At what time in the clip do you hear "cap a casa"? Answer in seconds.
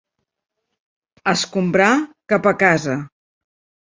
2.33-2.97